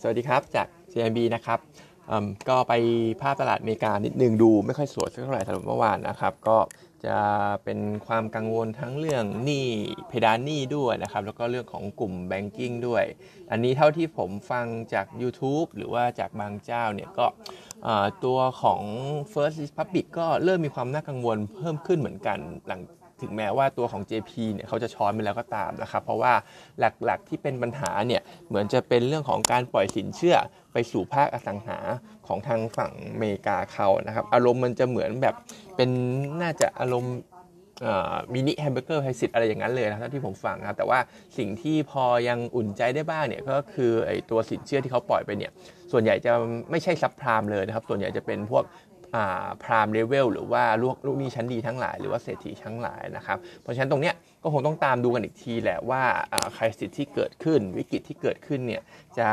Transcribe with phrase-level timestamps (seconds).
[0.00, 1.58] สวัสดีครับจาก CIB นะครับ
[2.48, 2.72] ก็ไป
[3.20, 6.58] ภาพตลาดอเมริกานิดนึงดูไม่ค่อยสวยสักเท่าไหร่สำหรับเมื่อวานนะครับ ก็
[7.06, 7.18] จะ
[7.64, 9.66] เป็นความกังวลทั้งเรื่องหนี้
[10.08, 13.04] เพดานหนี้ด้วยนะครับ แล้วก็เรื่องของกลุ่มแบงกิ้งด้วย
[13.50, 17.26] อันนี้เท่าที่ผมฟังจาก YouTube หรือว่าจากบางเจ้าเนี่ยก็
[18.24, 18.82] ตัวของ
[19.32, 22.80] First Republic ก็เริ่มมีความน่ากังวลเพิ่มขึ้นเหมือนกันหลัง
[23.22, 26.32] ถึงแม้ว่าตัวของ JP เนี่ยเขาจะช้อนไปแล้วก็ตามนะครับ เพราะว่า
[26.80, 30.36] หลักๆที่เป็นปัญหาเนี่ยเหมือนจะเป็นเรื่องของการปล่อยสินเชื่อ
[30.72, 31.78] ไปสู่ภาคอสังหา
[32.26, 35.34] ของทางฝั่งอเมริกาเขานะครับ อารมณ์มันจะเหมือนแบบ
[35.76, 35.90] เป็น
[36.42, 37.14] น่าจะอารมณ์
[38.34, 40.98] mini hamburger crisis อะไรอย่างนั้นเลยนะครับที่ผมฟังนะครับแต่ว่า
[41.38, 45.52] สิ่งที่พอยังอุ่นใจได้บ้างเนี่ยก็คือไอตัวสินเชื่อที่เขาปล่อยไปเนี่ย
[45.92, 46.32] ส่วนใหญ่จะ
[46.70, 48.64] ไม่ใช่ subprime เลยนะครับ ส่วนใหญ่จะเป็นพวก
[49.62, 56.02] prime level หรือว่าลูกลูกหนี้ชั้นดีทั้งหลายหรือว่าเศรษฐีทั้งหลายนะครับ เพราะฉะนั้นตรงเนี้ยก็คงต้องตามดูกันอีกทีแหละว่า
[56.54, 58.82] ใครสิทธิ์ที่เกิดขึ้น วิกฤตที่เกิดขึ้นเนี่ย
[59.18, 59.28] จะ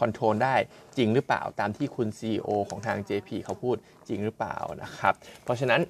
[0.00, 0.54] คอนโทรลได้
[0.96, 3.76] จริงหรือเปล่าตามที่คุณ CEO ของทาง JP เขาพูด
[4.08, 5.82] จริงหรือเปล่านะครับ เพราะฉะนั้น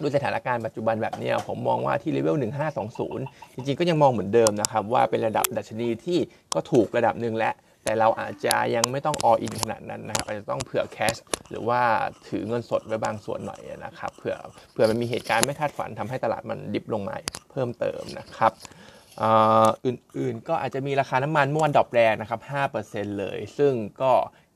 [0.00, 2.36] ด้วยสถานการณ์ปัจจุบันแบบนี้ผมมองว่าที่เลเวล
[2.96, 6.18] 1520 จริงๆ ก็ยังมองเหมือนเดิมนะครับ ว่าเป็นระดับดัชนีที่
[6.54, 7.50] ก็ถูกระดับหนึ่งและ
[7.84, 11.16] แต่เราอาจจะยังไม่ต้อง all in ขนาดนั้นนะครับอาจจะต้องเผื่อแคช
[11.50, 11.80] หรือว่า
[12.28, 14.36] ถือเงินสดไว้บางส่วนหน่อยนะครับเผื่อ
[14.72, 17.16] เผื่อมันมีเหตุการณ์ไม่คาดฝันทำให้ตลาดมัน dip ลงมา
[17.50, 18.52] เพิ่มเติมนะครับ
[19.86, 22.40] อื่นๆก็อาจจะมีราคาน้ำมันเมื่อวาน drop แรงนะครับ
[22.80, 24.12] 5%เลย ซึ่งก็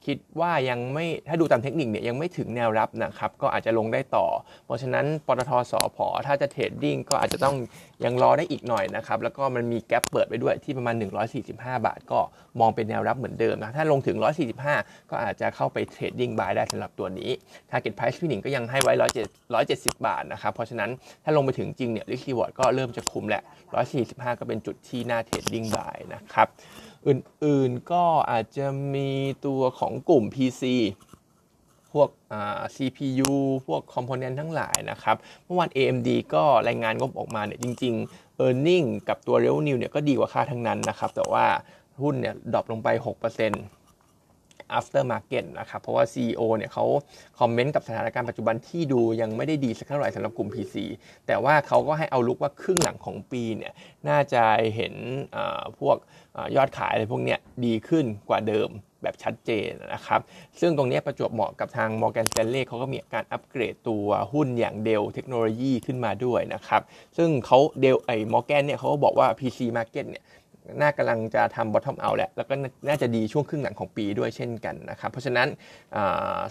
[0.07, 4.27] คิดว่ายังไม่ถ้าดูตามเทคนิคเนี่ยยังไม่ถึงแนวรับนะครับ ก็อาจจะลงได้ต่อ
[4.65, 6.07] เพราะฉะนั้นปตท.สผ.
[6.27, 7.57] ถ้าจะ trading ก็อาจจะต้อง
[8.05, 10.95] ยังรอได้อีกหน่อยนะครับแล้วก็มันมี gap เปิดไปด้วยที่ประมาณ
[11.41, 12.19] 145 บาท ก็
[12.61, 14.17] มองเป็นแนวรับเหมือนเดิมนะถ้าลงถึง
[14.65, 17.31] 145 ก็อาจจะเข้าไป trading buy ได้สำหรับตัวนี้
[17.71, 18.93] Target Price พี่หนิงก็ยังให้ไว้
[19.65, 20.91] 170 บาทนะครับเพราะฉะนั้น
[21.25, 23.43] ถ้าลงไปถึงจริงเนี่ย Risk Reward ก็เริ่มจะคุ้มแหละ
[23.91, 26.49] 145 ก็เป็นจุดที่น่า trading buy นะครับ
[27.09, 29.11] อื่นๆก็อาจจะมี
[29.47, 30.63] ตัวของกลุ่ม PC
[31.99, 32.09] วก
[32.77, 33.33] CPU
[33.67, 41.11] พวกคอมโพเนนต์ทั้งหลายนะครับ เมื่อวาน AMD ก็รายงานงบออกมาเนี่ยจริง ๆ e a r n i n g กับตัว Revenue เนี่ยก็ดีกว่าคาดทั้งนั้นนะครับ
[41.17, 41.45] แต่ว่า
[42.03, 42.89] หุ้นเนี่ย drop ลงไป
[43.47, 43.88] 6%
[44.79, 46.85] after market นะครับ เพราะว่า CEO เนี่ยเขา
[47.41, 50.77] คอมเมนต์กับสถานการณ์ปัจจุบันที่ดูยังไม่ได้ดีสักเท่าไหร่สำหรับกลุ่ม PC
[51.27, 53.73] แต่ว่าเขาก็ให้เอาลุกว่าครึ่งหลังของปีเนี่ย
[54.09, 54.43] น่าจะ
[54.77, 54.95] เห็น
[55.79, 55.97] พวก
[56.57, 58.71] ยอดขายอะไรพวกเนี้ยดีขึ้นกว่าเดิม
[59.03, 60.21] แบบชัดเจนนะครับ
[60.61, 66.83] ซึ่งตรงนี้ประจวบเหมาะกับทาง Morgan Stanley เขาก็มีการอัปเกรดตัวหุ้นอย่างเดลเทคโนโลยีขึ้นมาด้วยนะครับ
[67.17, 70.25] ซึ่งเขาเดลไอ้ Morgan เนี่ยเขาก็บอกว่า PC Market เนี่ย
[70.81, 72.55] น่ากำลังจะทำ bottom out แหละแล้วก็
[72.89, 75.49] น่าจะดีช่วงครึ่งหลังของปีด้วยเช่นกันนะครับเพราะฉะนั้น
[75.97, 75.99] อ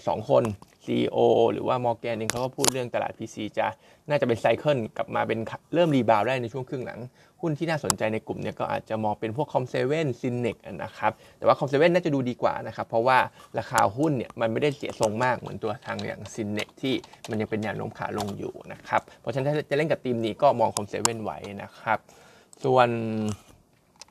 [0.07, 0.44] สองคน
[0.85, 1.17] CEO
[1.53, 3.67] หรือว่ามอร์แกนเองเขาก็พูดเรื่องตลาด PC จะ
[4.09, 5.39] น่าจะเป็น cycle กลับมาเป็น
[5.73, 7.00] เริ่ม rebound ได้ในช่วงครึ่งหลัง
[7.41, 13.17] หุ้นที่น่าสนใจในกลุ่มเนี้ก็อาจจะมองเป็นพวก COM7 Synnex นะครับแต่ว่า COM7 น่าจะดูดีกว่านะครับเพราะว่า
[13.59, 16.94] ราคาหุ้นเนี่ยมันไม่ได้เสียทรงมากเหมือนตัวทางอย่าง Synnex ที่
[17.29, 22.00] มันยังเป็นแนวโน้มขาลงอยู่นะครับเพราะฉะนั้นถ้าจะเล่นกับทีมนี้ก็มอง COM7 ไว้นะครับ
[22.63, 22.89] ส่วน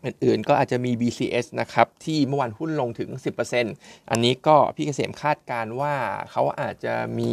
[0.06, 3.10] อื่นๆ ก็อาจจะมี BCH นะครับที่เมื่อวานหุ้นลงถึง
[3.60, 5.94] 10%อันนี้ก็พี่เกษมคาดการว่า
[6.30, 7.32] เขาอาจจะมี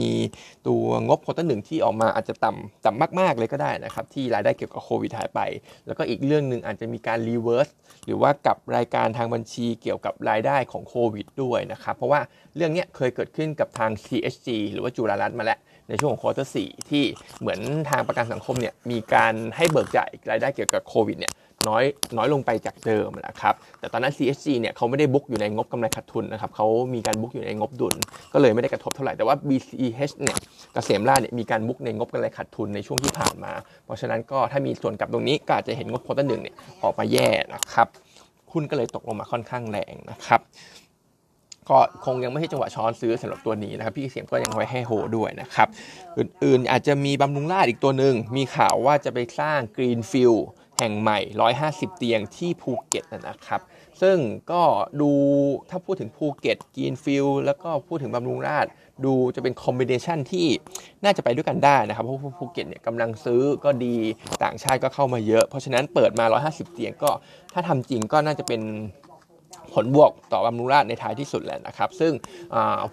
[0.67, 5.39] ตัวงบ quarter หนึ่งที่ออกมาอาจจะต่ำต่ำมากๆเลยก็ได้นะครับที่รายได้เกี่ยวกับโควิดหายไป
[5.85, 7.69] แล้วก็อีกเรื่องหนึ่งอาจจะมีการ reverse
[8.05, 12.21] หรือว่ากลับรายการทางบัญชีเกี่ยวกับรายได้ของโควิดด้วยนะครับเพราะว่า
[12.55, 17.03] เรื่องนี้เคยเกิดขึ้นกับทาง CHG หรือว่าจุฬารัตน์มาแล้วในช่วงของ quarter สี่ที่
[17.39, 21.33] เหมือนทางประกันสังคมเนี่ยมีการให้เบิกจ่ายรายได้เกี่ยวกับโควิดเนี่ย
[21.69, 21.83] น้อย
[22.17, 27.95] น้อยลงไปจากเดิมนะครับแต่ตอนนั้น CHG เนี่ยเขาไม่ได้ book อยู่ในงบกำไรขาดทุนนะครับเขามีการ book อยู่ในงบดุล
[28.33, 33.53] ก็เลยไม่ได้กระทบเท่าไหร่แต่ว่า BCH เนี่ยเกษมราษฎร์เนี่ยมีการ book ในงบกำไรขาดทุนในช่วงที่ผ่านมา
[33.85, 37.87] เพราะฉะนั้นก็ถ้ามีส่วนกับตรงนี้ก็อาจจะเห็นงบ quarter หนึ่งเนี่ยออกมาแย่นะครับ
[38.51, 40.41] หุ้นก็เลยตกลงมาค่อนข้างแรงนะครับ
[41.69, 45.67] ก็คงยังไม่ใช่จังหวะช้อนซื้อสำหรับตัวนี้นะครับพี่เกษมก็ยังไว้ให้โฮด้วยนะครับ
[46.17, 50.33] อื่นๆอาจจะมีบำรุงราษฎร์อีกตัวหนึ่งมีข่าวว่าจะไปสร้าง greenfield
[50.77, 51.19] แห่งใหม่
[51.59, 53.61] 150 เตียงที่ภูเก็ตนะครับ
[54.01, 54.17] ซึ่ง
[54.51, 54.63] ก็
[55.01, 55.11] ดู
[55.69, 58.65] ถ้าพูดถึงภูเก็ต greenfield แล้วก็พูดถึงบำรุงราษฎร์
[59.05, 60.47] ดูจะเป็น combination ที่
[61.03, 63.95] น่าจะไปด้วยกันได้นะครับ เพราะภูเก็ตเนี่ยกำลังซื้อก็ดี
[64.43, 67.09] ต่างชาติก็เข้ามาเยอะ เพราะฉะนั้นเปิดมา 150 เตียงก็
[67.53, 68.61] ถ้าทำจริงก็น่าจะเป็น
[69.73, 72.11] ผลบวกต่อบำรุงราชในท้ายที่สุดแหละนะครับ ซึ่ง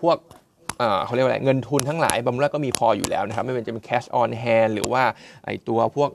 [0.02, 0.16] พวก
[1.04, 5.02] เขาเรียกว่าอะไรเงินทุนทั้งหลายบำรุงราชก็มีพออยู่แล้วนะครับไม่ว่าจะเป็น cash on hand หรือว่า
[5.44, 6.10] ไอตัวพวก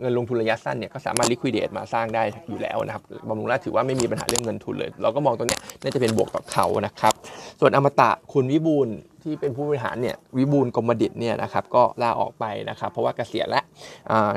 [0.00, 7.14] เงินลงทุนระยะสั้นเนี่ยก็สามารถ liquidate มาสร้างได้อยู่แล้วนะครับบำรุงราชถือว่าไม่มีปัญหาเรื่องเงินทุนเลย เราก็มองตรงนี้น่าจะเป็นบวกต่อเขานะครับ
[7.60, 8.88] ส่วนอมตะคุณวิบูล
[9.24, 13.64] ที่เป็นผู้บริหารเนี่ยวิบูลกรมดิตเนี่ยนะครับก็ลาออกไปนะครับเพราะว่าเกษียณแล้ว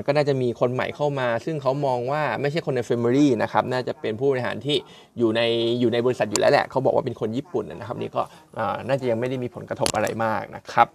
[0.05, 4.77] ก็น่าจะมีคนใหม่เข้ามา ซึ่งเขามองว่าไม่ใช่คนใน family นะครับน่าจะเป็นผู้บริหารที่
[5.17, 5.41] อยู่ใน
[5.79, 8.21] อยู่ในบริษัทอยู่แล้วแหละเขาบอกว่าเป็นคนญี่ปุ่นนะครับนี่ก็
[8.87, 10.87] น่าจะยังไม่ได้มีผลกระทบอะไรมากนะครับ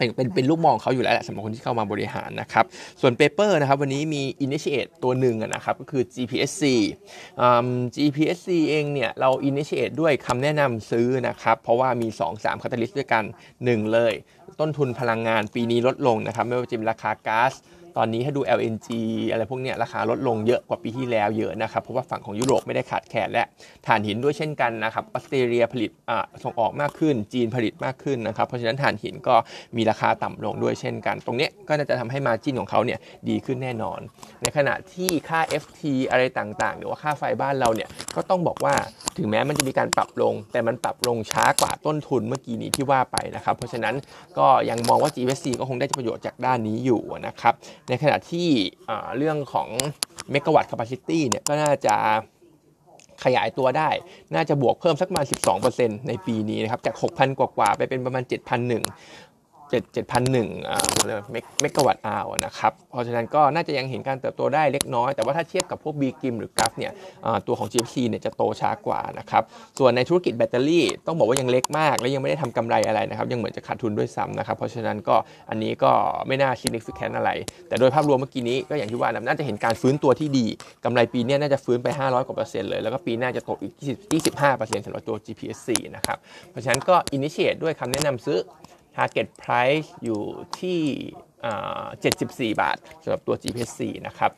[0.00, 2.64] เป็นเป็นเป็นลูกหม้อเขาอยู่แล้วแหละสำหรับคนที่เข้ามาบริหารนะครับ
[3.00, 6.62] ส่วน paper นะครับ วันนี้มี initiate ตัวหนึ่งนะครับ ก็คือ GPSC
[7.42, 7.44] อ
[7.96, 13.24] GPSC เองเนี่ย เรา initiate ด้วยคำแนะนำซื้อนะครับ เพราะว่ามี 2-3 catalyst ด้วยกัน
[13.58, 14.14] 1 เลย
[14.60, 17.52] ต้นทุนพลังงานปีนี้ลดลงนะครับ ไม่ว่าจะเป็นราคาก๊าซ
[17.96, 18.88] ตอนนี้ถ้าดู LNG
[19.30, 23.44] อะไรพวกเนี้ยราคาลดลงเยอะกว่าปีที่แล้วเยอะนะครับ เพราะว่าฝั่งของยุโรปไม่ได้ขาดแคลนและ
[23.86, 25.90] ถ่านหินด้วยเช่นกันนะครับออสเตรเลียผลิต
[26.44, 29.34] ส่งออกมากขึ้น จีนผลิตมากขึ้นนะครับ เพราะฉะนั้นถ่านหินก็
[29.76, 32.98] มีราคาต่ำลงด้วยเช่นกัน ตรงนี้ก็น่าจะทำให้มาจิ้นของเขาเนี่ย
[33.28, 34.00] ดีขึ้นแน่นอน
[34.42, 38.74] ในขณะที่ค่า FT อะไรต่างๆ หรือว่าค่าไฟบ้านเราเนี่ยก็ต้องบอกว่า
[39.18, 43.94] ถึงแม้มันจะมีการปรับลง แต่มันปรับลงช้ากว่าต้นทุนเมื่อกี้นี้ที่ว่าไปนะครับ เพราะฉะนั้น
[44.38, 47.54] ก็ยังมองว่า GPSC ก็คงได้ประโยชน์จากด้านนี้อยู่นะครับ
[47.90, 48.48] ในขณะที่
[49.18, 49.68] เรื่องของ
[50.30, 51.94] เมกะวัตต์ capacity เนี่ยก็น่าจะ
[53.24, 53.90] ขยายตัวได้
[54.34, 55.26] น่าจะบวกเพิ่มสักประมาณ
[55.66, 58.22] 12%ในปีนี้นะครับ จาก 6,000 กว่าๆ ไปเป็นประมาณ
[58.88, 59.29] 7,001
[59.70, 60.80] 7 7,001อ่า
[61.60, 66.92] เมกะวัตต์อาวนะครับ เพราะฉะนั้นก็น่าจะยังเห็นการเติบโตได้เล็กน้อย แต่ว่าถ้าเทียบกับพวก BGRIM หรือ GULF เนี่ย
[67.46, 69.42] ตัวของ GFC เนี่ยจะโตช้ากว่านะครับ
[69.78, 75.16] ส่วนในธุรกิจแบตเตอรี่ต้องบอกว่ายังเล็กมาก และยังไม่ได้ทำกำไรอะไรนะครับ ยังเหมือนจะขาดทุนด้วยซ้ำนะครับ เพราะฉะนั้นก็
[75.50, 75.92] อันนี้ก็
[76.26, 77.30] ไม่น่า significant อะไร
[77.68, 80.46] แต่โดยภาพรวมเมื่อกี้นี้ก็อย่างที่ว่านะน่าจะเห็นการฟื้นตัวที่ดี
[80.84, 86.18] กำไรปีนี้น่าจะฟื้นไป 500 กว่าเปอร์เซ็นต์เลย แล้วก็ปีหน้าจะโตอีก20 25%สำหรับตัว GPSC นะครับ
[86.50, 88.38] เพราะฉะนั้นก็ initiate ด้วยคำแนะนำซื้อ
[89.00, 90.22] target price อยู่
[90.60, 90.80] ที่
[92.52, 94.32] 74 บาทสำหรับตัว GPSC นะครับ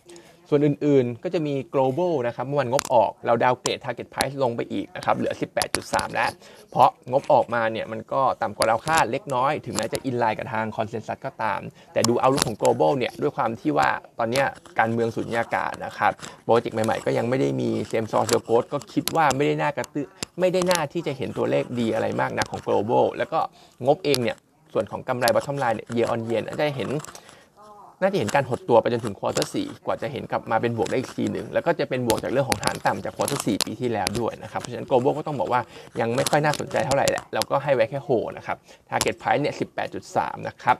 [0.48, 5.34] ส่วนอื่นๆก็จะมี global นะครับเมื่อวานงบออกเรา downgrade target price ลงไปอีกนะครับเหลือ
[5.74, 6.30] 18.3 แล้ว
[6.70, 11.60] เพราะงบออกมาเนี่ยมันก็ต่ำกว่าเราคาดเล็กน้อย ถึงแม้จะ in line กับทาง consensus ก็ตาม
[11.92, 14.42] แต่ดู outlook ของ global เนี่ยด้วยความที่ว่าตอนนี้
[14.78, 16.12] การเมืองสุญญากาศนะครับ
[16.44, 20.06] โปรเจกต์ใหม่ๆ ก็ยังไม่ได้มี same store sales growth ก็คิดว่าไม่ได้น่ากระตือ
[20.40, 23.40] ไม่ได้น่าที่จะเห็นตัวเลขดีอะไรมากนักของ global แล้วก็
[23.86, 24.36] งบเองเนี่ย
[24.72, 26.90] ส่วนของกำไร bottom line เนี่ย year on year น่าจะเห็น
[28.00, 35.60] น่าจะเห็นการหดตัวไปจนถึง quarter 3 กว่าจะเห็นกลับมาเป็นบวกได้อีกทีหนึ่งแล้วก็จะเป็นบวกจากเรื่องของฐานต่ำจาก quarter 3 ปีที่แล้วด้วยนะครับ เพราะฉะนั้น global ก็ต้องบอกว่า
[36.00, 38.56] ยังไม่ค่อยน่าสนใจเท่าไหร่แหละเราก็ให้ไว้แค่โฮนะครับ
[38.88, 39.54] target price เนี่ย
[40.00, 40.76] 18.3 นะครับ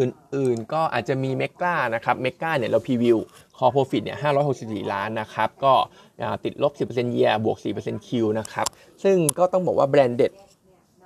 [0.00, 3.18] อื่นๆก็อาจจะมีเมกานะครับเมกาเนี่ยเราพรีวิว
[3.56, 4.18] คอ profit เนี่ย
[4.54, 5.74] 564 ล้านนะครับ ก็
[6.44, 8.66] ติดลบ 10% year บวก4% Q นะครับ
[9.04, 10.32] ซึ่งก็ต้องบอกว่าแบรนด์เด็ด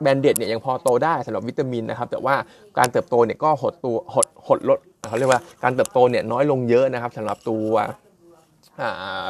[0.03, 2.35] แบรนเด็ดเนี่ยยังพอโตได้สำหรับวิตามินนะครับแต่ว่า
[2.79, 4.79] การเติบโตเนี่ยก็หดตัวหดหดลด
[5.09, 7.73] เขาเรียกว่าการเติบโตเนี่ยน้อยลงเยอะนะครับสำหรับตัว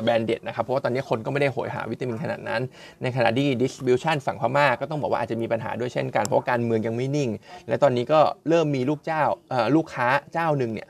[0.03, 2.62] แบรนด์เด็ดนะครับเพราะว่าตอนนี้คนก็ไม่ได้โหยหาวิตามินขนาดนั้น
[3.03, 7.31] ในขณะที่ distribution ฝั่งพม่าก็ต้องบอกว่าอาจจะมีปัญหาด้วยเช่นกัน เพราะาการเมืองยังไม่นิ่ง
[7.69, 9.23] และตอนนี้ก็เริ่มมีลูกเจ้า
[9.76, 10.88] ลูกค้าเจ้าหนึ่งเนี่ย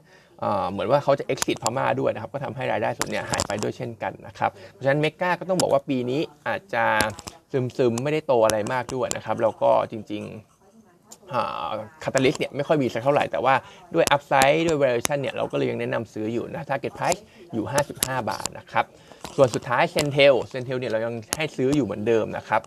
[0.70, 6.84] เหมือนว่าเขาจะ exit พม่าด้วยนะครับ ก็ทำให้รายได้ส่วนเนี้ยหายไปด้วยเช่นกันนะครับ เพราะฉะนั้นเมกาก็ต้องบอกว่าปีนี้อาจจะ
[7.52, 13.54] ซึมๆ ไม่ได้โตอะไรมากด้วยนะครับ แล้วก็จริงๆ catalyst เนี่ยไม่ค่อยมีสักเท่าไหร่ แต่ว่า
[13.94, 17.64] ด้วย upside ด้วย valuation เนี่ยเราก็เลยยังแนะนำซื้ออยู่นะ target price อยู่
[17.96, 18.84] 55 บาทนะครับ
[19.40, 22.60] ส่วนสุดท้าย CENTEL CENTEL เนี่ยเรายังให้ซื้ออยู่เหมือนเดิมนะครับ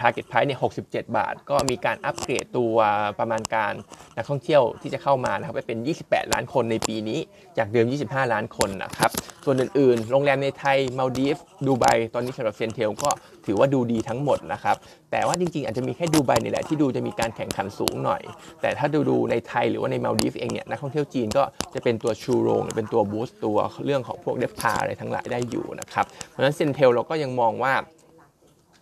[0.00, 2.76] target price เนี่ย67 บาท ก็มีการอัปเกรดตัว
[3.18, 3.72] ประมาณการ
[4.16, 7.18] นักท่องเที่ยวที่จะเข้ามานะครับไปเป็น 28 ล้านคนในปีนี้
[7.58, 9.10] จากเดิม 25 ล้านคนนะครับ
[9.44, 11.84] ส่วนอื่นๆ โรงแรมในไทยมาลดีฟดูไบ
[12.14, 13.10] ตอนนี้สำหรับ CENTEL ก็
[13.46, 14.76] ถือว่าดูดีทั้งหมดนะครับ
[15.10, 18.22] แต่ว่าจริงๆ อาจจะมีแค่ดูไบนี่แหละที่ดูจะมีการแข่งขันสูงหน่อย
[18.60, 21.42] แต่ถ้าดูดูในไทยหรือว่าในมาลดีฟเองเนี่ยนักท่องเที่ยวจีนก็
[21.74, 27.74] จะเป็นตัวชูโรงหรือเป็นตัว boost ตัวเรื่องของพวกเดฟพาอะไรทั้งหลายได้อยู่นะครับ เพราะฉะนั้น CENTEL เราก็ยังมองว่า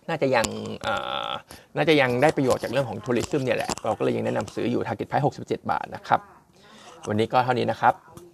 [0.09, 0.47] น่าจะยัง
[1.77, 6.19] น่าจะยังได้ประโยชน์จากเรื่องของ tourism เนี่ยแหละ เราก็เลยยังแนะนำซื้ออยู่ target price 67 บาทนะครับ
[7.07, 7.93] วันนี้ก็เท่านี้นะครับ